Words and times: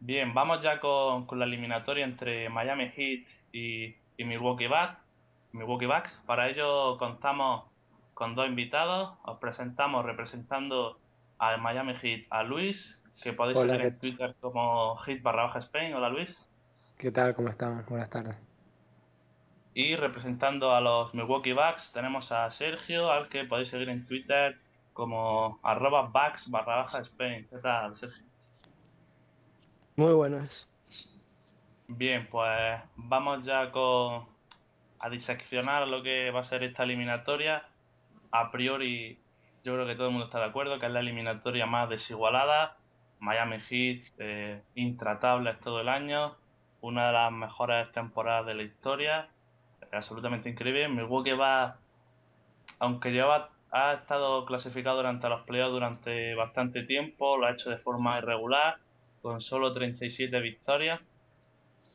Bien, 0.00 0.32
vamos 0.32 0.62
ya 0.62 0.80
con, 0.80 1.26
con 1.26 1.38
la 1.38 1.44
eliminatoria 1.44 2.04
entre 2.04 2.48
Miami 2.48 2.88
Heat 2.90 3.26
y, 3.52 3.94
y 4.16 4.24
Milwaukee, 4.24 4.66
Bucks, 4.66 4.96
Milwaukee 5.52 5.86
Bucks. 5.86 6.10
Para 6.26 6.48
ello 6.48 6.96
contamos 6.98 7.64
con 8.14 8.34
dos 8.34 8.48
invitados. 8.48 9.18
Os 9.24 9.38
presentamos 9.38 10.04
representando 10.04 10.98
al 11.38 11.60
Miami 11.60 11.94
Heat 12.00 12.26
a 12.30 12.42
Luis, 12.42 12.76
que 13.22 13.32
podéis 13.34 13.58
Hola, 13.58 13.74
seguir 13.74 13.86
en 13.86 13.92
¿qué- 13.94 14.00
Twitter 14.00 14.34
como 14.40 14.96
Heat 15.04 15.22
barra 15.22 15.44
baja 15.44 15.58
Spain. 15.60 15.94
Hola 15.94 16.08
Luis. 16.08 16.34
¿Qué 16.98 17.10
tal? 17.10 17.34
¿Cómo 17.34 17.48
están? 17.48 17.84
Buenas 17.88 18.10
tardes. 18.10 18.36
Y 19.74 19.96
representando 19.96 20.74
a 20.74 20.80
los 20.80 21.14
Milwaukee 21.14 21.52
Bucks 21.52 21.92
tenemos 21.92 22.30
a 22.32 22.50
Sergio, 22.52 23.10
al 23.10 23.28
que 23.28 23.44
podéis 23.44 23.68
seguir 23.68 23.88
en 23.90 24.06
Twitter 24.06 24.56
como 24.94 25.58
arroba 25.62 26.02
Bucks 26.08 26.50
barra 26.50 26.76
baja 26.76 27.00
Spain. 27.00 27.46
¿Qué 27.48 27.58
tal, 27.58 27.96
Sergio? 27.98 28.24
Muy 30.00 30.14
buenas. 30.14 30.66
Bien, 31.86 32.26
pues 32.30 32.80
vamos 32.96 33.44
ya 33.44 33.70
con 33.70 34.24
a 34.98 35.10
diseccionar 35.10 35.86
lo 35.88 36.02
que 36.02 36.30
va 36.30 36.40
a 36.40 36.48
ser 36.48 36.62
esta 36.62 36.84
eliminatoria. 36.84 37.64
A 38.30 38.50
priori, 38.50 39.18
yo 39.62 39.74
creo 39.74 39.86
que 39.86 39.96
todo 39.96 40.06
el 40.06 40.12
mundo 40.12 40.24
está 40.24 40.38
de 40.38 40.46
acuerdo 40.46 40.80
que 40.80 40.86
es 40.86 40.92
la 40.92 41.00
eliminatoria 41.00 41.66
más 41.66 41.90
desigualada. 41.90 42.78
Miami 43.18 43.58
Heat, 43.68 44.02
eh, 44.20 44.62
intratables 44.74 45.60
todo 45.60 45.82
el 45.82 45.90
año, 45.90 46.34
una 46.80 47.08
de 47.08 47.12
las 47.12 47.32
mejores 47.32 47.92
temporadas 47.92 48.46
de 48.46 48.54
la 48.54 48.62
historia, 48.62 49.28
absolutamente 49.92 50.48
increíble. 50.48 50.88
Milwaukee 50.88 51.32
va, 51.32 51.76
aunque 52.78 53.10
lleva, 53.10 53.50
ha 53.70 53.92
estado 53.92 54.46
clasificado 54.46 54.96
durante 54.96 55.28
los 55.28 55.42
playoffs 55.42 55.72
durante 55.72 56.34
bastante 56.36 56.84
tiempo, 56.84 57.36
lo 57.36 57.44
ha 57.44 57.50
hecho 57.50 57.68
de 57.68 57.76
forma 57.76 58.16
irregular, 58.16 58.78
con 59.22 59.40
solo 59.40 59.72
37 59.72 60.40
victorias. 60.40 61.00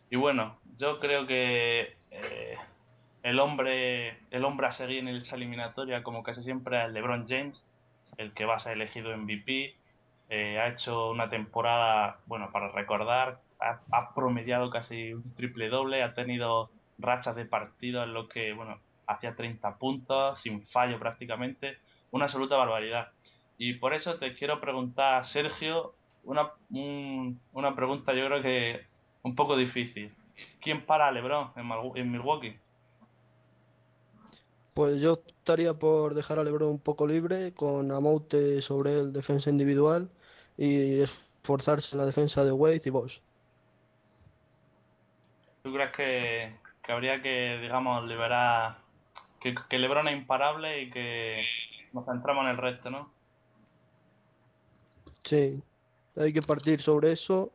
Y 0.10 0.16
bueno, 0.16 0.58
yo 0.78 1.00
creo 1.00 1.26
que 1.26 1.96
eh, 2.12 2.58
el 3.24 3.40
hombre 3.40 4.18
el 4.32 4.46
hombre 4.46 4.68
a 4.68 4.74
seguir 4.74 5.00
en 5.00 5.08
esa 5.10 5.36
eliminatoria, 5.36 6.04
como 6.04 6.24
casi 6.24 6.44
siempre, 6.44 6.84
es 6.84 6.92
LeBron 6.92 7.28
James, 7.28 7.62
el 8.18 8.34
que 8.34 8.46
va 8.46 8.58
a 8.58 8.60
ser 8.60 8.74
elegido 8.74 9.16
MVP. 9.18 9.76
Eh, 10.30 10.60
ha 10.60 10.70
hecho 10.70 11.12
una 11.12 11.30
temporada, 11.30 12.20
bueno, 12.26 12.52
para 12.52 12.70
recordar, 12.70 13.40
ha, 13.60 13.80
ha 13.92 14.14
promediado 14.14 14.70
casi 14.70 15.14
un 15.14 15.36
triple 15.36 15.70
doble, 15.70 16.04
ha 16.04 16.14
tenido 16.14 16.70
rachas 16.98 17.36
de 17.36 17.46
partidos 17.46 18.06
en 18.06 18.14
los 18.14 18.28
que, 18.30 18.54
bueno, 18.54 18.80
hacía 19.08 19.36
30 19.36 19.78
puntos, 19.78 20.42
sin 20.42 20.66
fallo 20.68 21.00
prácticamente, 21.00 21.78
una 22.12 22.26
absoluta 22.26 22.56
barbaridad. 22.56 23.10
Y 23.58 23.74
por 23.74 23.94
eso 23.94 24.16
te 24.16 24.36
quiero 24.36 24.60
preguntar, 24.60 25.28
Sergio, 25.30 25.94
una, 26.26 26.52
un- 26.70 27.40
una 27.54 27.76
pregunta 27.76 28.14
yo 28.14 28.26
creo 28.28 28.42
que 28.42 28.86
un 29.24 29.36
poco 29.36 29.56
difícil. 29.56 30.14
¿Quién 30.62 30.86
para 30.86 31.08
a 31.08 31.12
LeBron 31.12 31.52
en, 31.56 32.12
Milwaukee? 32.12 32.58
Pues 34.74 35.00
yo 35.00 35.22
estaría 35.28 35.74
por 35.74 36.14
dejar 36.14 36.38
a 36.40 36.44
LeBron 36.44 36.70
un 36.70 36.80
poco 36.80 37.08
libre, 37.08 37.54
con 37.54 37.92
Amoute 37.92 38.62
sobre 38.62 39.00
el 39.00 39.14
defensa 39.14 39.50
individual 39.50 40.10
y 40.58 41.02
esforzarse 41.02 41.90
en 41.94 42.00
la 42.00 42.06
defensa 42.06 42.44
de 42.44 42.52
Wade 42.52 42.82
y 42.84 42.90
Bosch. 42.90 43.20
¿Tú 45.64 45.74
crees 45.74 45.92
que, 45.94 46.56
que 46.84 46.92
habría 46.92 47.22
que, 47.22 47.60
digamos, 47.62 48.06
liberar, 48.08 48.78
que, 49.42 49.56
que 49.70 49.80
LeBron 49.80 50.08
es 50.10 50.18
imparable 50.18 50.82
y 50.84 50.90
que 50.92 51.44
nos 51.94 52.06
centramos 52.06 52.44
en 52.44 52.52
el 52.52 52.58
resto, 52.58 52.90
¿no? 52.90 53.10
Sí, 55.24 55.62
hay 56.16 56.34
que 56.34 56.42
partir 56.42 56.82
sobre 56.82 57.12
eso 57.14 57.52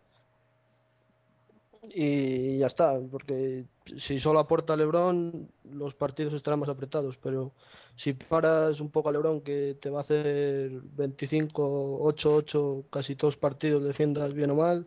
y 1.83 2.59
ya 2.59 2.67
está, 2.67 2.99
porque 3.11 3.65
si 4.07 4.21
solo 4.21 4.39
aporta 4.39 4.77
LeBron, 4.77 5.49
los 5.73 5.95
partidos 5.95 6.35
estarán 6.35 6.61
más 6.61 6.69
apretados, 6.69 7.17
pero 7.23 7.53
si 7.97 8.13
paras 8.13 8.81
un 8.81 8.91
poco 8.91 9.09
a 9.09 9.13
LeBron 9.13 9.41
que 9.41 9.77
te 9.81 9.91
va 9.91 10.01
a 10.01 10.03
hacer 10.03 10.71
25, 10.97 11.99
8, 12.03 12.35
8, 12.35 12.85
casi 12.91 13.17
todos 13.17 13.37
partidos, 13.37 13.83
defiendas 13.83 14.33
bien 14.35 14.51
o 14.51 14.57
mal, 14.57 14.87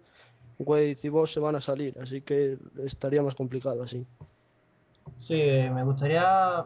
Wade 0.60 1.00
y 1.02 1.10
Bosch 1.10 1.34
se 1.34 1.40
van 1.40 1.56
a 1.56 1.62
salir, 1.62 1.98
así 2.00 2.22
que 2.22 2.58
estaría 2.86 3.22
más 3.22 3.36
complicado 3.36 3.84
así. 3.84 4.06
Sí, 5.20 5.34
me 5.34 5.84
gustaría 5.84 6.66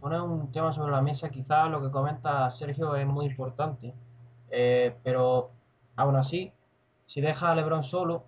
poner 0.00 0.20
un 0.20 0.52
tema 0.52 0.72
sobre 0.72 0.92
la 0.92 1.00
mesa. 1.00 1.30
Quizás 1.30 1.70
lo 1.70 1.80
que 1.80 1.90
comenta 1.90 2.50
Sergio 2.52 2.94
es 2.96 3.06
muy 3.06 3.26
importante, 3.26 3.94
Eh, 4.56 4.94
pero 5.02 5.50
aún 5.96 6.16
así, 6.16 6.52
si 7.06 7.20
deja 7.20 7.50
a 7.50 7.54
LeBron 7.54 7.84
solo, 7.84 8.24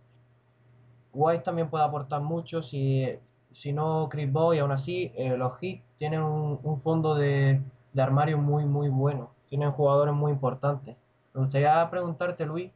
White 1.13 1.45
también 1.45 1.71
puede 1.71 1.85
aportar 1.85 2.21
mucho. 2.21 2.63
Si, 2.63 3.07
si 3.53 3.73
no, 3.73 4.09
Chris 4.11 4.31
Boy, 4.31 4.59
aún 4.59 4.73
así, 4.73 5.13
eh, 5.17 5.37
los 5.37 5.59
Heat 5.61 5.81
tienen 5.97 6.23
un, 6.23 6.61
un 6.63 6.81
fondo 6.83 7.15
de, 7.15 7.61
de 7.93 8.03
armario 8.03 8.39
muy, 8.39 8.65
muy 8.65 8.89
bueno. 8.89 9.31
Tienen 9.49 9.73
jugadores 9.73 10.15
muy 10.15 10.33
importantes. 10.33 10.97
Me 11.33 11.41
gustaría 11.43 11.89
preguntarte, 11.91 12.45
Luis, 12.47 12.71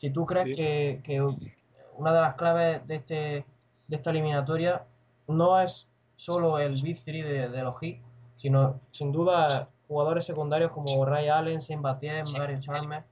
si 0.00 0.10
tú 0.10 0.26
crees 0.26 0.46
Sí. 0.48 0.54
que, 0.54 1.00
que 1.04 1.20
una 1.96 2.12
de 2.12 2.20
las 2.20 2.34
claves 2.34 2.86
de, 2.86 2.96
este, 2.96 3.44
de 3.88 3.96
esta 3.96 4.10
eliminatoria 4.10 4.84
no 5.26 5.60
es 5.60 5.86
solo 6.16 6.58
el 6.58 6.80
Big 6.82 7.02
Three 7.04 7.22
de, 7.22 7.48
de 7.48 7.62
los 7.62 7.78
Heat, 7.80 7.98
sino 8.36 8.80
sin 8.92 9.10
duda 9.12 9.68
jugadores 9.88 10.24
secundarios 10.26 10.70
como 10.70 11.04
Ray 11.04 11.28
Allen, 11.28 11.60
Shane 11.60 11.82
Battier, 11.82 12.24
Mario 12.26 12.60
Chalmers. 12.60 13.04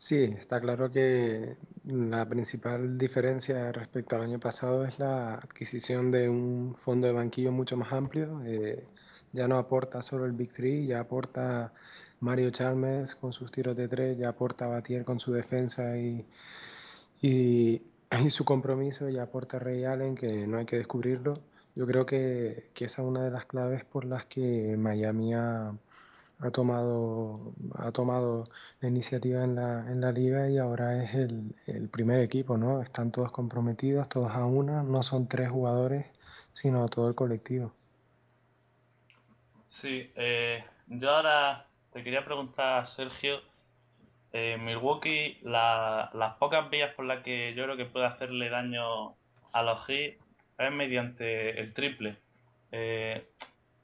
Sí, 0.00 0.16
está 0.38 0.60
claro 0.60 0.90
que 0.90 1.56
la 1.84 2.26
principal 2.26 2.96
diferencia 2.96 3.70
respecto 3.70 4.16
al 4.16 4.22
año 4.22 4.40
pasado 4.40 4.86
es 4.86 4.98
la 4.98 5.34
adquisición 5.34 6.10
de 6.10 6.28
un 6.28 6.74
fondo 6.84 7.06
de 7.06 7.12
banquillo 7.12 7.52
mucho 7.52 7.76
más 7.76 7.92
amplio. 7.92 8.42
Eh, 8.46 8.88
ya 9.32 9.46
no 9.46 9.58
aporta 9.58 10.00
solo 10.00 10.24
el 10.24 10.32
Big 10.32 10.52
Three, 10.52 10.86
ya 10.86 11.00
aporta 11.00 11.74
Mario 12.20 12.50
Chalmers 12.50 13.14
con 13.16 13.34
sus 13.34 13.52
tiros 13.52 13.76
de 13.76 13.88
tres, 13.88 14.16
ya 14.18 14.30
aporta 14.30 14.66
Batier 14.68 15.04
con 15.04 15.20
su 15.20 15.32
defensa 15.32 15.96
y, 15.98 16.26
y, 17.20 17.82
su 18.30 18.44
compromiso, 18.44 19.08
ya 19.10 19.24
aporta 19.24 19.58
Ray 19.58 19.84
Allen, 19.84 20.14
que 20.14 20.46
no 20.46 20.58
hay 20.58 20.66
que 20.66 20.76
descubrirlo. 20.78 21.34
Yo 21.74 21.86
creo 21.86 22.06
que, 22.06 22.70
que 22.74 22.86
esa 22.86 23.02
es 23.02 23.08
una 23.08 23.24
de 23.24 23.30
las 23.30 23.44
claves 23.46 23.84
por 23.84 24.06
las 24.06 24.24
que 24.26 24.76
Miami 24.78 25.34
ha, 25.34 25.72
ha 26.40 26.50
tomado, 26.50 27.52
ha 27.76 27.92
tomado 27.92 28.44
la 28.80 28.88
iniciativa 28.88 29.44
en 29.44 29.54
la, 29.56 29.90
en 29.90 30.00
la 30.00 30.12
liga 30.12 30.48
y 30.48 30.58
ahora 30.58 31.02
es 31.02 31.14
el, 31.14 31.54
el 31.66 31.88
primer 31.88 32.20
equipo, 32.20 32.56
¿no? 32.56 32.82
Están 32.82 33.12
todos 33.12 33.30
comprometidos, 33.32 34.08
todos 34.08 34.32
a 34.32 34.44
una, 34.46 34.82
no 34.82 35.02
son 35.02 35.28
tres 35.28 35.50
jugadores, 35.50 36.06
sino 36.52 36.88
todo 36.88 37.08
el 37.08 37.14
colectivo. 37.14 37.72
Sí, 39.80 40.10
eh, 40.14 40.64
yo 40.88 41.10
ahora 41.10 41.66
te 41.92 42.02
quería 42.04 42.24
preguntar, 42.24 42.88
Sergio, 42.96 43.40
eh, 44.32 44.56
Milwaukee, 44.58 45.38
la- 45.42 46.10
las 46.14 46.36
pocas 46.36 46.70
vías 46.70 46.94
por 46.94 47.04
las 47.04 47.22
que 47.22 47.54
yo 47.54 47.64
creo 47.64 47.76
que 47.76 47.86
puede 47.86 48.06
hacerle 48.06 48.48
daño 48.48 49.14
a 49.52 49.62
los 49.62 49.86
Heat 49.86 50.14
es 50.58 50.72
mediante 50.72 51.58
el 51.60 51.72
triple. 51.74 52.16
Eh, 52.72 53.26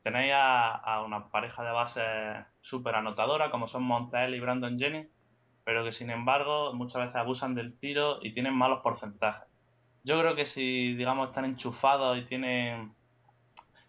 tenéis 0.06 0.34
a, 0.36 1.02
una 1.04 1.30
pareja 1.30 1.64
de 1.64 1.72
bases 1.72 2.46
súper 2.60 2.94
anotadora 2.94 3.50
como 3.50 3.66
son 3.66 3.82
Montel 3.82 4.36
y 4.36 4.38
Brandon 4.38 4.78
Jennings, 4.78 5.08
pero 5.64 5.82
que 5.82 5.90
sin 5.90 6.10
embargo 6.10 6.72
muchas 6.74 7.02
veces 7.02 7.16
abusan 7.16 7.56
del 7.56 7.76
tiro 7.80 8.20
y 8.22 8.32
tienen 8.32 8.54
malos 8.54 8.82
porcentajes. 8.82 9.48
Yo 10.04 10.16
creo 10.20 10.36
que 10.36 10.46
si, 10.46 10.94
digamos, 10.94 11.30
están 11.30 11.44
enchufados 11.44 12.18
y 12.18 12.22
tienen 12.26 12.92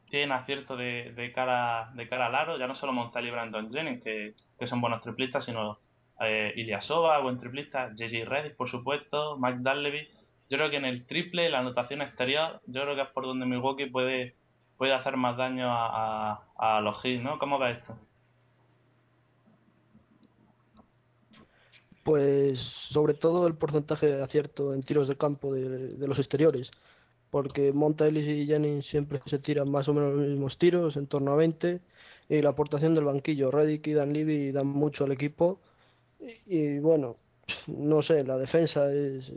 tienen 0.10 0.32
acierto 0.32 0.76
de, 0.76 1.14
de 1.16 1.32
cara 1.34 1.92
de 1.94 2.10
cara 2.10 2.26
al 2.26 2.36
aro, 2.36 2.58
ya 2.58 2.66
no 2.66 2.74
solo 2.78 2.94
Montel 2.94 3.28
y 3.28 3.30
Brandon 3.30 3.72
Jennings, 3.72 4.04
que, 4.04 4.34
que 4.58 4.66
son 4.66 4.82
buenos 4.82 5.04
triplistas, 5.04 5.46
sino 5.46 5.78
eh, 6.20 6.52
Ilyasova, 6.56 7.20
buen 7.20 7.40
triplista, 7.40 7.92
JJ 7.96 8.26
Redick, 8.26 8.56
por 8.56 8.72
supuesto, 8.72 9.38
Mike 9.38 9.60
Dunleavy. 9.60 10.08
Yo 10.50 10.58
creo 10.58 10.72
que 10.72 10.78
en 10.78 10.86
el 10.86 11.06
triple, 11.06 11.52
la 11.52 11.60
anotación 11.60 12.02
exterior, 12.02 12.60
yo 12.66 12.82
creo 12.82 12.96
que 12.96 13.04
es 13.04 13.10
por 13.10 13.26
donde 13.26 13.46
Milwaukee 13.46 13.86
puede, 13.86 14.34
puede 14.78 14.94
hacer 14.94 15.18
más 15.18 15.38
daño 15.38 15.68
a, 15.70 16.44
a, 16.58 16.82
los 16.82 17.02
Heat, 17.02 17.22
¿no? 17.22 17.40
¿Cómo 17.40 17.60
ves 17.60 17.78
esto? 17.78 17.98
Pues 22.04 22.58
sobre 22.92 23.14
todo 23.14 23.48
el 23.48 23.56
porcentaje 23.56 24.08
de 24.08 24.24
acierto 24.24 24.74
en 24.74 24.84
tiros 24.84 25.10
de 25.10 25.18
campo 25.18 25.54
de, 25.54 26.08
los 26.08 26.18
exteriores, 26.20 26.72
porque 27.32 27.74
Monta 27.74 28.08
Ellis 28.08 28.28
y 28.28 28.48
Jennings 28.48 28.86
siempre 28.86 29.20
se 29.26 29.40
tiran 29.40 29.70
más 29.70 29.90
o 29.90 29.94
menos 29.94 30.14
los 30.14 30.28
mismos 30.28 30.58
tiros, 30.58 30.96
en 30.96 31.08
torno 31.08 31.34
a 31.34 31.36
20, 31.36 31.82
y 32.30 32.42
la 32.42 32.50
aportación 32.50 32.96
del 32.96 33.04
banquillo, 33.04 33.52
Reddick 33.52 33.88
y 33.88 33.94
Dan 33.94 34.14
Levy 34.14 34.52
dan 34.52 34.68
mucho 34.68 35.04
al 35.04 35.12
equipo, 35.12 35.60
y, 36.46 36.80
bueno, 36.80 37.18
no 37.68 38.02
sé, 38.02 38.24
la 38.24 38.38
defensa 38.38 38.92
es, 38.92 39.30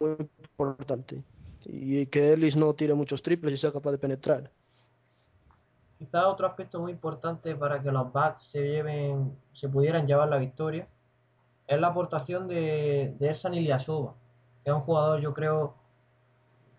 muy 0.00 0.16
importante, 0.18 1.22
y 1.66 2.06
que 2.06 2.32
Ellis 2.32 2.56
no 2.56 2.74
tire 2.74 2.94
muchos 2.94 3.22
triples 3.22 3.54
y 3.54 3.58
sea 3.58 3.72
capaz 3.72 3.92
de 3.92 3.98
penetrar. 3.98 4.50
Quizá 5.98 6.28
otro 6.28 6.46
aspecto 6.46 6.80
muy 6.80 6.92
importante 6.92 7.54
para 7.56 7.82
que 7.82 7.90
los 7.90 8.12
Bucks 8.12 8.50
se 8.52 8.60
lleven, 8.60 9.36
se 9.52 9.68
pudieran 9.68 10.06
llevar 10.06 10.28
la 10.28 10.38
victoria 10.38 10.86
es 11.68 11.78
la 11.78 11.88
aportación 11.88 12.48
de, 12.48 13.14
de 13.18 13.28
Ersan 13.28 13.54
Ilyasova, 13.54 14.14
que 14.64 14.70
es 14.70 14.74
un 14.74 14.82
jugador 14.82 15.20
yo 15.20 15.34
creo 15.34 15.74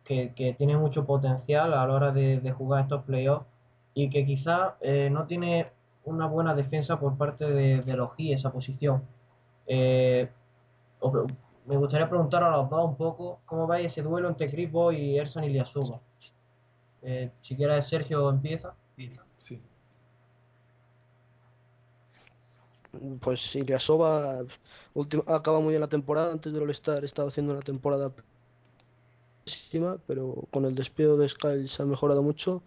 que, 0.03 0.55
tiene 0.57 0.75
mucho 0.75 1.05
potencial 1.05 1.71
a 1.73 1.85
la 1.85 1.93
hora 1.93 2.11
de, 2.11 2.51
jugar 2.51 2.81
estos 2.81 3.03
playoffs 3.03 3.45
y 3.93 4.09
que 4.09 4.25
quizá 4.25 4.75
eh, 4.81 5.09
no 5.11 5.27
tiene 5.27 5.67
una 6.03 6.25
buena 6.25 6.55
defensa 6.55 6.99
por 6.99 7.15
parte 7.15 7.45
de, 7.45 7.81
de 7.81 7.93
los 7.95 8.09
G 8.11 8.33
esa 8.33 8.51
posición. 8.51 9.03
Eh, 9.67 10.27
me 11.65 11.77
gustaría 11.77 12.09
preguntar 12.09 12.44
a 12.44 12.51
los 12.51 12.69
dos 12.69 12.89
un 12.89 12.97
poco 12.97 13.39
cómo 13.45 13.67
va 13.67 13.79
ese 13.79 14.01
duelo 14.01 14.29
entre 14.29 14.50
Chris 14.50 14.71
Boy 14.71 14.97
y 14.97 15.17
Ersan 15.17 15.44
Ilyasova. 15.44 16.00
Eh, 17.01 17.31
si 17.41 17.56
quieres 17.56 17.88
Sergio 17.88 18.29
empieza. 18.29 18.73
Sí. 18.95 19.61
Pues 23.21 23.56
Ilyasova 23.56 24.41
acaba 25.27 25.59
muy 25.59 25.69
bien 25.69 25.81
la 25.81 25.88
temporada. 25.88 26.31
Antes 26.31 26.51
del 26.51 26.63
All-Star 26.63 27.06
estaba 27.06 27.29
haciendo 27.29 27.53
una 27.53 27.62
temporada 27.62 28.12
pero 30.07 30.35
con 30.51 30.65
el 30.65 30.75
despido 30.75 31.17
de 31.17 31.29
Sky 31.29 31.67
se 31.67 31.81
ha 31.81 31.85
mejorado 31.85 32.21
mucho. 32.21 32.62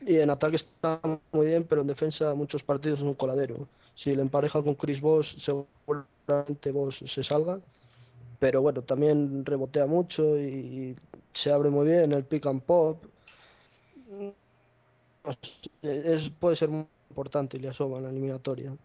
Y 0.00 0.16
en 0.18 0.30
ataque 0.30 0.56
está 0.56 1.00
muy 1.32 1.46
bien, 1.46 1.64
pero 1.64 1.80
en 1.80 1.86
defensa 1.86 2.34
muchos 2.34 2.62
partidos 2.62 2.98
es 2.98 3.04
un 3.04 3.14
coladero. 3.14 3.68
Si 3.94 4.14
le 4.14 4.22
empareja 4.22 4.62
con 4.62 4.74
Chris 4.74 5.00
Boss, 5.00 5.34
seguramente 5.44 6.72
Boss 6.72 6.96
se 7.14 7.24
salga. 7.24 7.60
Pero 8.44 8.60
bueno, 8.60 8.82
también 8.82 9.46
rebotea 9.46 9.86
mucho 9.86 10.38
y 10.38 10.94
se 11.32 11.50
abre 11.50 11.70
muy 11.70 11.86
bien 11.86 12.12
el 12.12 12.24
pick 12.24 12.44
and 12.44 12.60
pop. 12.60 13.02
Es, 15.80 16.28
puede 16.38 16.54
ser 16.54 16.68
muy 16.68 16.86
importante 17.08 17.56
Ilyasova 17.56 17.96
en 17.96 18.04
la 18.04 18.10
eliminatoria. 18.10 18.76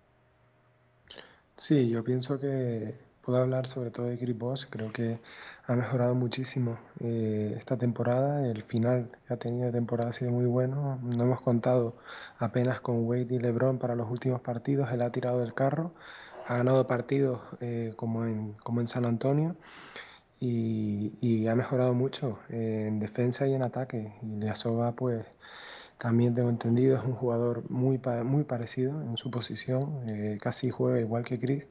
Sí, 1.57 1.89
yo 1.89 2.05
pienso 2.05 2.39
que 2.39 2.95
puedo 3.21 3.39
hablar 3.39 3.67
sobre 3.67 3.91
todo 3.91 4.05
de 4.05 4.17
Chris 4.17 4.37
Bosh. 4.37 4.65
Creo 4.69 4.93
que 4.93 5.19
ha 5.67 5.75
mejorado 5.75 6.15
muchísimo 6.15 6.79
eh, 7.01 7.55
esta 7.57 7.75
temporada. 7.75 8.47
El 8.47 8.63
final 8.63 9.09
que 9.27 9.33
ha 9.33 9.37
tenido 9.37 9.65
de 9.65 9.73
temporada 9.73 10.11
ha 10.11 10.13
sido 10.13 10.31
muy 10.31 10.45
bueno. 10.45 10.99
No 11.03 11.25
hemos 11.25 11.41
contado 11.41 11.97
apenas 12.37 12.79
con 12.79 13.05
Wade 13.05 13.35
y 13.35 13.39
LeBron 13.39 13.77
para 13.77 13.95
los 13.95 14.09
últimos 14.09 14.39
partidos. 14.39 14.89
Él 14.93 15.01
ha 15.01 15.11
tirado 15.11 15.41
del 15.41 15.53
carro. 15.53 15.91
Ha 16.49 16.57
ganado 16.57 16.87
partidos 16.87 17.39
eh, 17.61 17.93
como, 17.95 18.25
en, 18.25 18.53
como 18.63 18.81
en 18.81 18.87
San 18.87 19.05
Antonio. 19.05 19.55
Y, 20.39 21.47
ha 21.47 21.55
mejorado 21.55 21.93
mucho 21.93 22.39
en 22.49 22.99
defensa 22.99 23.45
y 23.47 23.53
en 23.53 23.63
ataque. 23.63 24.13
Y 24.23 24.39
Leasova, 24.39 24.93
pues 24.93 25.25
también 25.99 26.33
tengo 26.33 26.49
entendido, 26.49 26.97
es 26.97 27.03
un 27.03 27.13
jugador 27.13 27.69
muy, 27.69 27.99
muy 28.23 28.43
parecido 28.45 29.01
en 29.01 29.17
su 29.17 29.29
posición, 29.29 30.09
eh, 30.09 30.37
casi 30.41 30.71
juega 30.71 30.99
igual 30.99 31.25
que 31.25 31.37
Chris. 31.39 31.65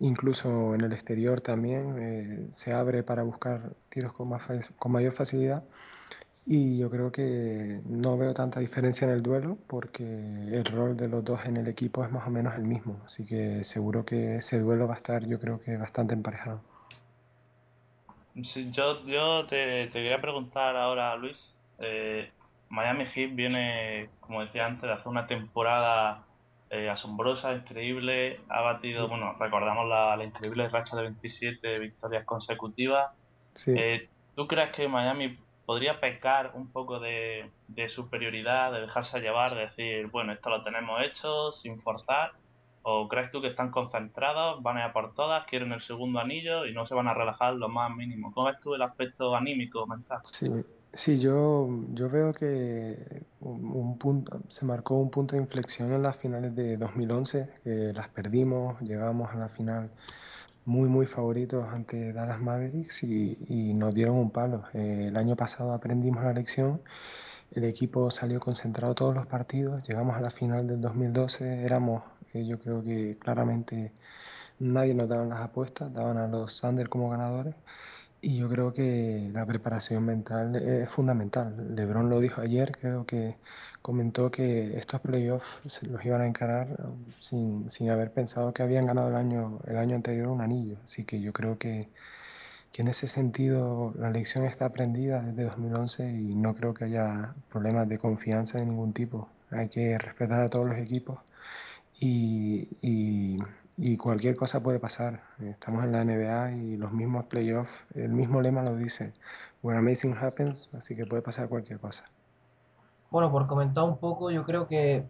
Incluso 0.00 0.74
en 0.74 0.82
el 0.82 0.92
exterior 0.92 1.40
también 1.40 1.96
eh, 1.98 2.48
se 2.52 2.72
abre 2.72 3.02
para 3.02 3.24
buscar 3.24 3.72
tiros 3.88 4.12
con, 4.12 4.28
más, 4.28 4.42
con 4.78 4.92
mayor 4.92 5.12
facilidad. 5.12 5.64
Y 6.50 6.78
yo 6.78 6.88
creo 6.88 7.12
que 7.12 7.82
no 7.84 8.16
veo 8.16 8.32
tanta 8.32 8.58
diferencia 8.58 9.04
en 9.04 9.12
el 9.12 9.22
duelo 9.22 9.58
porque 9.66 10.02
el 10.02 10.64
rol 10.64 10.96
de 10.96 11.06
los 11.06 11.22
dos 11.22 11.44
en 11.44 11.58
el 11.58 11.68
equipo 11.68 12.02
es 12.02 12.10
más 12.10 12.26
o 12.26 12.30
menos 12.30 12.54
el 12.54 12.62
mismo. 12.62 13.02
Así 13.04 13.26
que 13.26 13.62
seguro 13.64 14.06
que 14.06 14.36
ese 14.36 14.58
duelo 14.58 14.88
va 14.88 14.94
a 14.94 14.96
estar, 14.96 15.28
yo 15.28 15.38
creo 15.38 15.60
que 15.60 15.76
bastante 15.76 16.14
emparejado. 16.14 16.62
yo 18.34 19.04
yo 19.04 19.46
te, 19.46 19.88
te 19.88 19.92
quería 19.92 20.22
preguntar 20.22 20.74
ahora, 20.74 21.14
Luis. 21.16 21.36
Eh, 21.80 22.30
Miami 22.70 23.04
Heat 23.04 23.34
viene, 23.34 24.08
como 24.20 24.40
decía 24.40 24.64
antes, 24.64 24.84
de 24.88 24.92
hacer 24.92 25.08
una 25.08 25.26
temporada 25.26 26.24
eh, 26.70 26.88
asombrosa, 26.88 27.52
increíble. 27.52 28.40
Ha 28.48 28.62
batido, 28.62 29.06
bueno, 29.06 29.36
recordamos 29.38 29.86
la, 29.86 30.24
increíble 30.24 30.66
racha 30.70 30.96
de 30.96 31.02
27 31.02 31.78
victorias 31.78 32.24
consecutivas. 32.24 33.12
Eh, 33.66 34.08
¿Tú 34.34 34.46
crees 34.46 34.70
que 34.74 34.88
Miami 34.88 35.36
podría 35.68 36.00
pecar 36.00 36.52
un 36.54 36.72
poco 36.72 36.98
de, 36.98 37.50
superioridad, 37.94 38.72
de 38.72 38.80
dejarse 38.80 39.20
llevar, 39.20 39.54
de 39.54 39.66
decir, 39.66 40.06
bueno, 40.06 40.32
esto 40.32 40.48
lo 40.48 40.64
tenemos 40.64 40.98
hecho 41.02 41.52
sin 41.60 41.82
forzar? 41.82 42.32
¿O 42.80 43.06
crees 43.06 43.30
tú 43.30 43.42
que 43.42 43.48
están 43.48 43.70
concentrados, 43.70 44.62
van 44.62 44.78
a 44.78 44.86
ir 44.86 44.92
por 44.94 45.12
todas, 45.14 45.44
quieren 45.46 45.72
el 45.72 45.82
segundo 45.82 46.20
anillo 46.20 46.64
y 46.64 46.72
no 46.72 46.86
se 46.86 46.94
van 46.94 47.06
a 47.06 47.12
relajar 47.12 47.52
lo 47.52 47.68
más 47.68 47.94
mínimo? 47.94 48.32
¿Cómo 48.32 48.46
ves 48.46 48.58
tú 48.60 48.74
el 48.74 48.80
aspecto 48.80 49.36
anímico, 49.36 49.86
mental? 49.86 50.20
Sí, 50.24 50.50
Sí, 50.94 51.20
yo, 51.20 51.68
yo 51.92 52.08
veo 52.08 52.32
que 52.32 52.96
un, 53.40 53.98
punto, 53.98 54.40
se 54.48 54.64
marcó 54.64 54.94
un 54.94 55.10
punto 55.10 55.36
de 55.36 55.42
inflexión 55.42 55.92
en 55.92 56.02
las 56.02 56.16
finales 56.16 56.56
de 56.56 56.78
2011, 56.78 57.46
que 57.62 57.92
las 57.92 58.08
perdimos, 58.08 58.80
llegamos 58.80 59.30
a 59.30 59.36
la 59.36 59.48
final 59.50 59.90
muy, 60.68 60.88
muy 60.90 61.06
favoritos 61.06 61.66
ante 61.72 62.12
Dallas 62.12 62.40
Mavericks 62.40 63.02
y, 63.02 63.38
y 63.48 63.72
nos 63.74 63.94
dieron 63.94 64.16
un 64.16 64.30
palo. 64.30 64.64
Eh, 64.74 65.06
el 65.08 65.16
año 65.16 65.34
pasado 65.34 65.72
aprendimos 65.72 66.22
la 66.22 66.34
lección, 66.34 66.82
el 67.52 67.64
equipo 67.64 68.10
salió 68.10 68.38
concentrado 68.40 68.94
todos 68.94 69.14
los 69.14 69.26
partidos, 69.26 69.82
llegamos 69.88 70.16
a 70.16 70.20
la 70.20 70.30
final 70.30 70.66
del 70.68 70.82
2012, 70.82 71.64
éramos, 71.64 72.02
eh, 72.34 72.46
yo 72.46 72.58
creo 72.60 72.82
que 72.82 73.16
claramente 73.18 73.92
nadie 74.58 74.94
nos 74.94 75.08
daba 75.08 75.24
las 75.24 75.40
apuestas, 75.40 75.92
daban 75.94 76.18
a 76.18 76.28
los 76.28 76.60
Thunder 76.60 76.88
como 76.90 77.10
ganadores. 77.10 77.54
Y 78.20 78.36
yo 78.36 78.48
creo 78.48 78.72
que 78.72 79.30
la 79.32 79.46
preparación 79.46 80.04
mental 80.04 80.56
es 80.56 80.90
fundamental. 80.90 81.74
LeBron 81.76 82.10
lo 82.10 82.18
dijo 82.20 82.40
ayer, 82.40 82.72
creo 82.72 83.06
que 83.06 83.36
comentó 83.80 84.30
que 84.30 84.76
estos 84.76 85.00
playoffs 85.00 85.46
los 85.82 86.04
iban 86.04 86.22
a 86.22 86.26
encarar 86.26 86.66
sin, 87.20 87.70
sin 87.70 87.90
haber 87.90 88.12
pensado 88.12 88.52
que 88.52 88.62
habían 88.64 88.86
ganado 88.86 89.08
el 89.08 89.14
año, 89.16 89.60
el 89.66 89.76
año 89.76 89.94
anterior 89.96 90.28
un 90.28 90.40
anillo. 90.40 90.78
Así 90.82 91.04
que 91.04 91.20
yo 91.20 91.32
creo 91.32 91.58
que, 91.58 91.88
que 92.72 92.82
en 92.82 92.88
ese 92.88 93.08
sentido 93.08 93.94
la 93.98 94.10
lección 94.10 94.44
está 94.46 94.66
aprendida 94.66 95.22
desde 95.22 95.44
2011 95.44 96.10
y 96.10 96.34
no 96.34 96.54
creo 96.54 96.74
que 96.74 96.84
haya 96.86 97.34
problemas 97.50 97.88
de 97.88 97.98
confianza 97.98 98.58
de 98.58 98.66
ningún 98.66 98.92
tipo. 98.92 99.28
Hay 99.50 99.68
que 99.68 99.96
respetar 99.98 100.42
a 100.42 100.48
todos 100.48 100.66
los 100.66 100.78
equipos 100.78 101.20
y, 102.00 102.68
y 102.82 103.38
y 103.78 103.96
cualquier 103.96 104.34
cosa 104.36 104.60
puede 104.60 104.80
pasar. 104.80 105.22
Estamos 105.38 105.84
en 105.84 105.92
la 105.92 106.04
NBA 106.04 106.52
y 106.52 106.76
los 106.76 106.92
mismos 106.92 107.26
playoffs, 107.26 107.70
el 107.94 108.10
mismo 108.10 108.42
lema 108.42 108.62
lo 108.62 108.74
dice, 108.74 109.12
Where 109.62 109.78
Amazing 109.78 110.16
Happens, 110.18 110.68
así 110.74 110.96
que 110.96 111.06
puede 111.06 111.22
pasar 111.22 111.48
cualquier 111.48 111.78
cosa. 111.78 112.04
Bueno, 113.10 113.30
por 113.30 113.46
comentar 113.46 113.84
un 113.84 113.98
poco, 113.98 114.32
yo 114.32 114.44
creo 114.44 114.66
que 114.66 115.04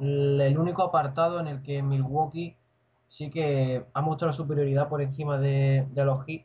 el 0.00 0.58
único 0.58 0.82
apartado 0.82 1.38
en 1.38 1.46
el 1.46 1.62
que 1.62 1.82
Milwaukee 1.82 2.56
sí 3.06 3.30
que 3.30 3.84
ha 3.94 4.00
mostrado 4.00 4.32
superioridad 4.32 4.88
por 4.88 5.00
encima 5.02 5.38
de, 5.38 5.86
los 5.94 6.24
Heat 6.26 6.42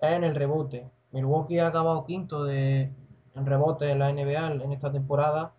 es 0.00 0.12
en 0.12 0.24
el 0.24 0.34
rebote. 0.34 0.90
Milwaukee 1.10 1.58
ha 1.58 1.68
acabado 1.68 2.04
quinto 2.04 2.44
de, 2.44 2.90
en 3.34 3.46
rebote 3.46 3.90
en 3.90 3.98
la 3.98 4.12
NBA 4.12 4.62
en 4.62 4.72
esta 4.72 4.92
temporada, 4.92 5.52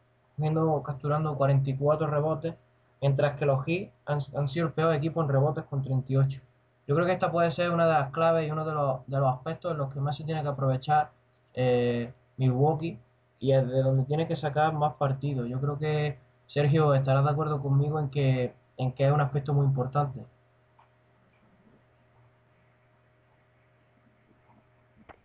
capturando 0.85 1.35
44 1.37 2.07
rebotes 2.07 2.55
mientras 3.03 3.37
que 3.37 3.45
los 3.45 3.65
Heat 3.65 3.91
han, 4.05 4.47
sido 4.47 4.67
el 4.67 4.71
peor 4.71 4.95
equipo 4.95 5.21
en 5.21 5.27
rebotes 5.27 5.65
con 5.65 5.81
38. 5.81 6.39
Yo 6.87 6.95
creo 6.95 7.05
que 7.05 7.11
esta 7.11 7.33
puede 7.33 7.51
ser 7.51 7.69
una 7.71 7.85
de 7.85 7.91
las 7.91 8.11
claves 8.11 8.47
y 8.47 8.51
uno 8.51 8.63
de 8.63 8.71
los, 8.71 9.27
aspectos 9.27 9.73
en 9.73 9.77
los 9.79 9.93
que 9.93 9.99
más 9.99 10.15
se 10.15 10.23
tiene 10.23 10.41
que 10.41 10.47
aprovechar 10.47 11.11
eh, 11.53 12.13
Milwaukee 12.37 12.97
y 13.39 13.51
es 13.51 13.67
de 13.67 13.83
donde 13.83 14.05
tiene 14.05 14.25
que 14.25 14.37
sacar 14.37 14.71
más 14.71 14.93
partido. 14.93 15.45
Yo 15.45 15.59
creo 15.59 15.77
que 15.77 16.17
Sergio 16.47 16.93
estará 16.93 17.21
de 17.21 17.29
acuerdo 17.29 17.61
conmigo 17.61 17.99
en 17.99 18.09
que, 18.09 18.53
en 18.77 18.93
que 18.93 19.05
es 19.05 19.11
un 19.11 19.19
aspecto 19.19 19.53
muy 19.53 19.65
importante. 19.65 20.21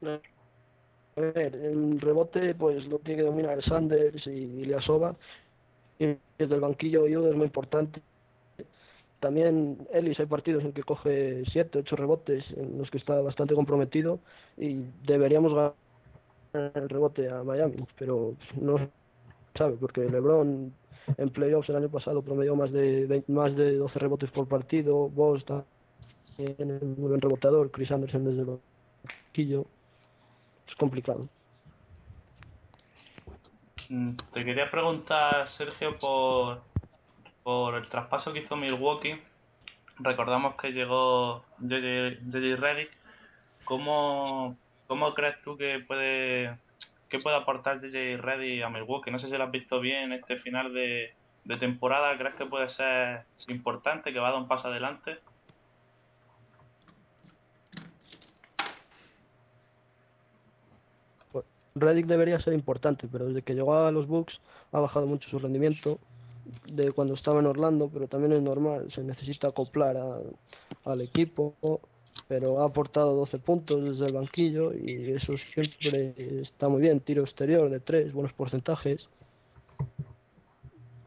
A 0.03 1.21
ver, 1.21 1.55
el 1.55 2.01
rebote 2.01 2.57
pues 2.57 2.85
lo 2.87 2.99
tiene 2.99 3.23
que 3.23 3.29
dominar 3.29 3.63
Sanders 3.63 4.27
y 4.27 4.31
Iliasova 4.31 5.15
y 5.99 6.17
desde 6.38 6.55
el 6.55 6.61
banquillo 6.61 7.05
ayuda 7.05 7.31
es 7.31 7.37
muy 7.37 7.47
importante. 7.47 8.00
También 9.21 9.88
Ellis 9.93 10.21
hay 10.21 10.26
partidos 10.26 10.64
en 10.64 10.73
que 10.73 10.85
coge 10.85 11.43
7, 11.50 11.78
8 11.81 11.97
rebotes 11.97 12.45
en 12.57 12.78
los 12.78 12.88
que 12.90 12.99
está 12.99 13.21
bastante 13.21 13.55
comprometido 13.55 14.21
y 14.57 14.76
deberíamos 15.05 15.52
ganar 15.55 16.73
el 16.75 16.88
rebote 16.88 17.28
a 17.28 17.43
Miami, 17.43 17.85
pero 17.99 18.35
no 18.61 18.76
sabe 19.57 19.76
porque 19.81 20.02
LeBron 20.09 20.73
en 21.17 21.31
playoffs 21.31 21.69
el 21.69 21.76
año 21.76 21.88
pasado 21.88 22.23
promedió 22.23 22.55
más 22.55 22.71
de 22.73 23.25
más 23.26 23.57
de 23.57 23.75
12 23.76 23.99
rebotes 23.99 24.31
por 24.31 24.47
partido, 24.47 25.09
Boss 25.09 25.45
tiene 26.37 26.78
un 26.81 26.95
buen 26.97 27.21
rebotador, 27.21 27.71
Chris 27.73 27.90
Anderson 27.90 28.25
desde 28.25 28.43
el 28.43 28.59
banquillo. 29.33 29.67
Es 30.69 30.75
complicado. 30.76 31.28
Mm, 33.88 34.16
te 34.35 34.45
quería 34.45 34.71
preguntar, 34.71 35.49
Sergio, 35.57 35.99
por, 35.99 36.62
por 37.42 37.75
el 37.75 37.88
traspaso 37.88 38.33
que 38.33 38.40
hizo 38.40 38.57
Milwaukee. 38.57 39.21
Recordamos 39.99 40.57
que 40.57 40.73
llegó 40.73 41.45
JJ 41.59 42.57
Reddick. 42.57 42.90
¿Cómo, 43.64 44.57
¿Cómo 44.87 45.14
crees 45.14 45.40
tú 45.42 45.57
que 45.57 45.80
puede 45.87 46.57
que 47.09 47.18
puede 47.21 47.37
aportar 47.37 47.80
JJ 47.80 48.18
Reddick 48.18 48.62
a 48.62 48.68
Milwaukee? 48.68 49.11
No 49.11 49.18
sé 49.18 49.28
si 49.28 49.37
lo 49.37 49.45
has 49.45 49.50
visto 49.50 49.80
bien 49.80 50.12
este 50.12 50.37
final 50.38 50.75
de, 50.75 51.14
de 51.45 51.57
temporada. 51.57 52.16
¿Crees 52.18 52.35
que 52.35 52.47
puede 52.47 52.68
ser 52.71 53.25
importante, 53.49 54.12
que 54.12 54.21
va 54.21 54.28
a 54.28 54.33
dar 54.33 54.40
un 54.40 54.49
paso 54.49 54.68
adelante? 54.68 55.18
Reddick 61.81 62.07
debería 62.07 62.41
ser 62.41 62.55
importante, 62.55 63.09
pero 63.11 63.27
desde 63.27 63.43
que 63.43 63.55
llegó 63.55 63.75
a 63.75 63.91
los 63.91 64.07
Bucks 64.07 64.41
ha 64.73 64.81
bajado 64.81 65.07
mucho 65.07 65.29
su 65.29 65.39
rendimiento 65.39 65.99
de 66.67 66.93
cuando 66.93 67.15
estaba 67.15 67.41
en 67.41 67.47
Orlando, 67.47 67.91
pero 67.93 68.09
también 68.09 68.33
es 68.33 68.43
normal, 68.43 68.91
se 68.93 69.03
necesita 69.03 69.49
acoplar 69.49 69.97
al 70.85 71.01
equipo, 71.01 71.55
pero 72.27 72.61
ha 72.61 72.67
aportado 72.67 73.15
12 73.15 73.39
puntos 73.39 73.85
desde 73.85 74.07
el 74.07 74.15
banquillo 74.15 74.73
y 74.75 75.13
eso 75.13 75.35
siempre 75.55 76.41
está 76.43 76.69
muy 76.69 76.81
bien, 76.81 77.01
tiro 77.01 77.23
exterior 77.23 77.71
de 77.71 77.81
3, 77.81 78.13
buenos 78.13 78.33
porcentajes. 78.33 79.09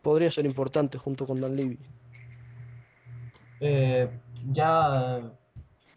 Podría 0.01 0.32
ser 0.32 0.46
importante 0.46 0.98
junto 0.98 1.28
con 1.28 1.40
Dan 1.42 1.56
Levy. 1.56 1.78
Eh, 3.60 4.10
ya 4.51 5.22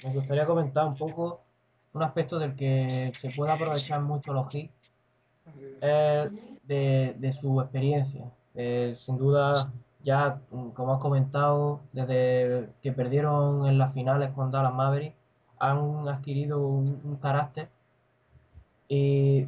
me 0.05 0.13
gustaría 0.13 0.45
comentar 0.45 0.87
un 0.87 0.97
poco 0.97 1.44
un 1.95 2.03
aspecto 2.03 2.39
del 2.39 2.55
que 2.57 3.13
se 3.21 3.31
puede 3.31 3.53
aprovechar 3.53 4.01
mucho 4.03 4.33
los 4.33 4.53
hits 4.53 4.75
es 5.81 6.31
de, 6.65 7.37
su 7.41 7.61
experiencia. 7.61 8.31
Eh, 8.55 8.97
sin 9.05 9.17
duda, 9.17 9.73
ya 10.03 10.41
como 10.51 10.95
has 10.95 11.01
comentado, 11.01 11.81
desde 11.93 12.69
que 12.83 12.93
perdieron 12.93 13.67
en 13.67 13.79
las 13.79 13.95
finales 13.95 14.31
con 14.33 14.51
Dallas 14.51 14.75
Maverick, 14.75 15.15
han 15.59 16.09
adquirido 16.09 16.61
un, 16.67 17.17
carácter 17.23 17.69
y, 18.89 19.47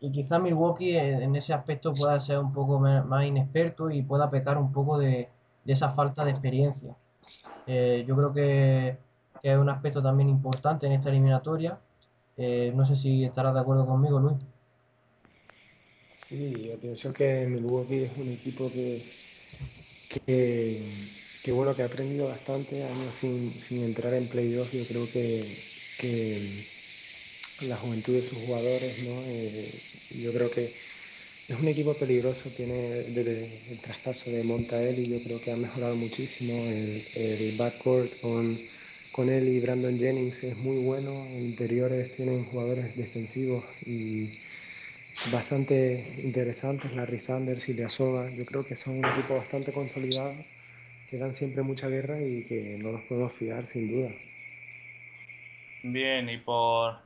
y 0.00 0.12
quizá 0.12 0.38
Milwaukee 0.38 0.96
en, 0.96 1.34
ese 1.36 1.54
aspecto 1.54 1.94
pueda 1.94 2.20
ser 2.20 2.38
un 2.38 2.52
poco 2.52 2.78
más 2.78 3.24
inexperto 3.24 3.90
y 3.90 4.02
pueda 4.02 4.30
pecar 4.30 4.58
un 4.58 4.72
poco 4.72 4.98
de, 4.98 5.28
esa 5.66 5.90
falta 5.92 6.24
de 6.24 6.32
experiencia. 6.32 6.94
Eh, 7.66 8.04
yo 8.06 8.16
creo 8.16 8.32
que 8.32 8.98
que 9.48 9.54
es 9.54 9.58
un 9.58 9.70
aspecto 9.70 10.02
también 10.02 10.28
importante 10.28 10.86
en 10.86 10.92
esta 10.92 11.08
eliminatoria. 11.08 11.78
Eh, 12.36 12.70
no 12.74 12.86
sé 12.86 12.96
si 12.96 13.24
estarás 13.24 13.54
de 13.54 13.60
acuerdo 13.60 13.86
conmigo, 13.86 14.20
Luis. 14.20 14.36
Sí, 16.28 16.64
yo 16.68 16.78
pienso 16.78 17.14
que 17.14 17.46
Milwaukee 17.46 18.04
es 18.04 18.18
un 18.18 18.28
equipo 18.28 18.70
que, 18.70 19.02
que, 21.42 21.50
bueno, 21.50 21.74
que 21.74 21.82
ha 21.82 21.86
aprendido 21.86 22.28
bastante 22.28 22.84
años 22.84 23.14
sin, 23.14 23.58
sin 23.62 23.84
entrar 23.84 24.12
en 24.12 24.28
playoffs. 24.28 24.72
Yo 24.72 24.84
creo 24.86 25.10
que, 25.10 25.56
que 25.98 26.66
la 27.62 27.78
juventud 27.78 28.12
de 28.12 28.22
sus 28.22 28.36
jugadores, 28.44 29.02
¿no? 29.02 29.22
Eh, 29.24 29.80
yo 30.10 30.30
creo 30.34 30.50
que 30.50 30.74
es 31.48 31.58
un 31.58 31.68
equipo 31.68 31.94
peligroso, 31.94 32.50
tiene 32.50 32.74
desde 33.14 33.72
el 33.72 33.80
traspaso 33.80 34.30
de 34.30 34.44
Montael 34.44 34.98
y 34.98 35.08
yo 35.08 35.24
creo 35.24 35.40
que 35.40 35.52
ha 35.52 35.56
mejorado 35.56 35.96
muchísimo 35.96 36.52
el, 36.66 37.02
el 37.14 37.56
backcourt 37.56 38.20
con 38.20 38.58
con 39.18 39.30
él 39.30 39.48
y 39.48 39.60
Brandon 39.60 39.98
Jennings 39.98 40.44
es 40.44 40.56
muy 40.58 40.84
bueno. 40.84 41.10
En 41.10 41.46
interiores 41.46 42.14
tienen 42.14 42.44
jugadores 42.44 42.96
defensivos 42.96 43.64
y 43.84 44.30
bastante 45.32 46.20
interesantes, 46.22 46.94
Larry 46.94 47.18
Sanders 47.18 47.68
y 47.68 47.74
Leasova. 47.74 48.30
Yo 48.30 48.46
creo 48.46 48.64
que 48.64 48.76
son 48.76 48.98
un 48.98 49.04
equipo 49.04 49.34
bastante 49.34 49.72
consolidado, 49.72 50.34
que 51.10 51.18
dan 51.18 51.34
siempre 51.34 51.62
mucha 51.64 51.88
guerra 51.88 52.20
y 52.20 52.46
que 52.46 52.78
no 52.80 52.92
los 52.92 53.02
podemos 53.08 53.32
fiar 53.32 53.66
sin 53.66 53.90
duda. 53.90 54.14
Bien, 55.82 56.30
y 56.30 56.36
por, 56.36 56.98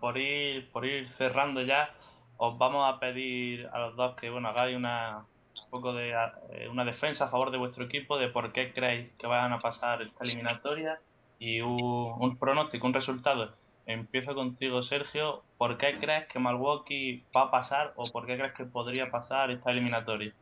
por, 0.00 0.18
ir, 0.18 0.68
por 0.72 0.84
ir 0.84 1.08
cerrando 1.16 1.62
ya, 1.62 1.94
os 2.38 2.58
vamos 2.58 2.92
a 2.92 2.98
pedir 2.98 3.68
a 3.72 3.78
los 3.78 3.94
dos 3.94 4.16
que 4.16 4.30
bueno 4.30 4.48
hagáis 4.48 4.76
una, 4.76 5.18
un 5.18 5.70
poco 5.70 5.94
de 5.94 6.10
eh, 6.10 6.68
una 6.68 6.84
defensa 6.84 7.26
a 7.26 7.28
favor 7.28 7.52
de 7.52 7.58
vuestro 7.58 7.84
equipo, 7.84 8.18
de 8.18 8.30
por 8.30 8.52
qué 8.52 8.72
creéis 8.72 9.12
que 9.16 9.28
vayan 9.28 9.52
a 9.52 9.60
pasar 9.60 10.02
esta 10.02 10.24
eliminatoria 10.24 10.98
y 11.42 11.60
un, 11.60 12.36
pronóstico, 12.38 12.86
un 12.86 12.94
resultado. 12.94 13.50
Empiezo 13.84 14.32
contigo, 14.32 14.84
Sergio. 14.84 15.42
¿Por 15.58 15.76
qué 15.76 15.96
crees 15.98 16.28
que 16.28 16.38
Milwaukee 16.38 17.24
va 17.36 17.42
a 17.42 17.50
pasar 17.50 17.92
o 17.96 18.04
por 18.12 18.26
qué 18.26 18.36
crees 18.38 18.52
que 18.52 18.64
podría 18.64 19.10
pasar 19.10 19.50
esta 19.50 19.72
eliminatoria? 19.72 20.32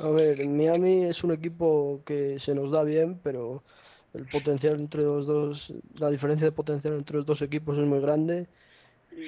A 0.00 0.08
ver, 0.08 0.38
Miami 0.48 1.04
es 1.04 1.22
un 1.22 1.32
equipo 1.32 2.00
que 2.06 2.38
se 2.38 2.54
nos 2.54 2.70
da 2.70 2.84
bien, 2.84 3.20
pero 3.22 3.62
el 4.14 4.26
potencial 4.26 4.80
entre 4.80 5.02
los 5.02 5.26
dos, 5.26 5.70
la 5.96 6.08
diferencia 6.08 6.46
de 6.46 6.52
potencial 6.52 6.94
entre 6.94 7.18
los 7.18 7.26
dos 7.26 7.42
equipos 7.42 7.76
es 7.76 7.86
muy 7.86 8.00
grande 8.00 8.48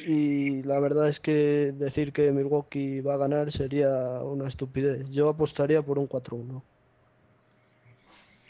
y 0.06 0.62
la 0.62 0.80
verdad 0.80 1.10
es 1.10 1.20
que 1.20 1.74
decir 1.76 2.14
que 2.14 2.32
Milwaukee 2.32 3.02
va 3.02 3.14
a 3.14 3.18
ganar 3.18 3.52
sería 3.52 4.22
una 4.22 4.48
estupidez. 4.48 5.10
Yo 5.10 5.28
apostaría 5.28 5.82
por 5.82 5.98
un 5.98 6.08
4-1. 6.08 6.62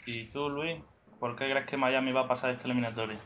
¿Y 0.05 0.25
tú, 0.25 0.49
Luis? 0.49 0.77
¿Por 1.19 1.35
qué 1.35 1.49
crees 1.49 1.67
que 1.67 1.77
Miami 1.77 2.11
va 2.11 2.21
a 2.21 2.27
pasar 2.27 2.51
esta 2.51 2.65
eliminatoria? 2.65 3.19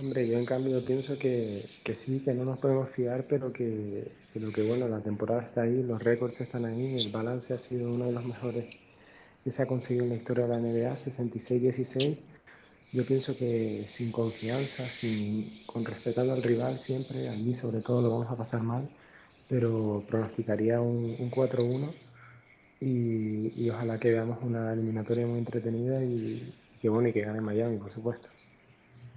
Hombre, 0.00 0.26
yo 0.26 0.38
en 0.38 0.46
cambio 0.46 0.84
pienso 0.84 1.18
que, 1.18 1.68
que 1.84 1.94
sí, 1.94 2.20
que 2.24 2.32
no 2.32 2.44
nos 2.44 2.58
podemos 2.58 2.90
fiar, 2.94 3.26
pero 3.28 3.52
que, 3.52 4.10
pero 4.32 4.50
que 4.50 4.62
bueno, 4.62 4.88
la 4.88 5.00
temporada 5.00 5.42
está 5.42 5.62
ahí, 5.62 5.82
los 5.82 6.02
récords 6.02 6.40
están 6.40 6.64
ahí, 6.64 6.96
el 6.96 7.12
balance 7.12 7.52
ha 7.52 7.58
sido 7.58 7.92
uno 7.92 8.06
de 8.06 8.12
los 8.12 8.24
mejores 8.24 8.74
que 9.44 9.50
se 9.50 9.62
ha 9.62 9.66
conseguido 9.66 10.04
en 10.04 10.10
la 10.10 10.16
historia 10.16 10.46
de 10.46 10.50
la 10.50 10.60
NBA, 10.60 10.96
66-16. 10.96 12.18
Yo 12.92 13.04
pienso 13.04 13.36
que 13.36 13.84
sin 13.86 14.10
confianza, 14.10 14.88
sin, 14.88 15.64
con 15.66 15.84
respetando 15.84 16.32
al 16.32 16.42
rival 16.42 16.78
siempre, 16.78 17.28
a 17.28 17.32
mí 17.32 17.52
sobre 17.52 17.80
todo 17.80 18.00
lo 18.00 18.10
vamos 18.10 18.30
a 18.30 18.36
pasar 18.36 18.64
mal, 18.64 18.88
pero 19.48 20.02
pronosticaría 20.08 20.80
un, 20.80 21.16
un 21.18 21.30
4-1 21.30 21.92
y, 22.80 23.70
ojalá 23.70 23.98
que 23.98 24.12
veamos 24.12 24.38
una 24.42 24.72
eliminatoria 24.72 25.26
muy 25.26 25.38
entretenida 25.38 26.02
y, 26.02 26.54
que 26.80 26.88
bueno 26.88 27.08
y 27.08 27.12
que 27.12 27.22
gane 27.22 27.40
Miami, 27.40 27.76
por 27.78 27.92
supuesto. 27.92 28.28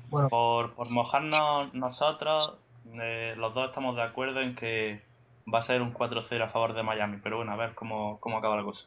Bueno, 0.09 0.29
por, 0.29 0.73
por 0.73 0.89
mojarnos 0.89 1.73
nosotros, 1.73 2.57
eh, 2.93 3.33
los 3.37 3.53
dos 3.53 3.69
estamos 3.69 3.95
de 3.95 4.01
acuerdo 4.01 4.41
en 4.41 4.55
que 4.55 5.01
va 5.51 5.59
a 5.59 5.65
ser 5.65 5.81
un 5.81 5.93
4-0 5.93 6.43
a 6.43 6.49
favor 6.49 6.73
de 6.73 6.83
Miami, 6.83 7.19
pero 7.23 7.37
bueno, 7.37 7.51
a 7.51 7.55
ver 7.55 7.73
cómo, 7.75 8.19
cómo 8.19 8.37
acaba 8.37 8.57
la 8.57 8.63
cosa. 8.63 8.81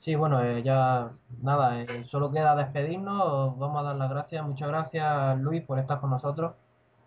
Sí, 0.00 0.14
bueno, 0.14 0.42
eh, 0.42 0.62
ya 0.62 1.10
nada, 1.42 1.82
eh, 1.82 2.04
solo 2.06 2.32
queda 2.32 2.56
despedirnos, 2.56 3.58
vamos 3.58 3.80
a 3.80 3.88
dar 3.88 3.96
las 3.96 4.08
gracias, 4.08 4.46
muchas 4.46 4.68
gracias 4.68 5.38
Luis 5.40 5.62
por 5.62 5.78
estar 5.78 6.00
con 6.00 6.10
nosotros. 6.10 6.54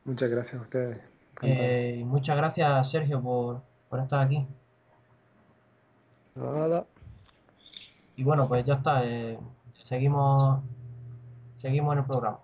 Muchas 0.06 0.30
gracias 0.30 0.56
a 0.56 0.62
ustedes. 0.62 1.02
y 1.42 2.04
muchas 2.04 2.38
gracias 2.38 2.92
Sergio 2.92 3.22
por, 3.22 3.62
por 3.90 4.00
estar 4.00 4.20
aquí. 4.20 4.46
Y 8.16 8.24
bueno, 8.24 8.48
pues 8.48 8.66
ya 8.66 8.76
está. 8.76 9.06
Eh, 9.06 9.38
seguimos, 9.84 10.62
seguimos 11.58 11.94
en 11.94 12.00
el 12.00 12.06
programa. 12.06 12.40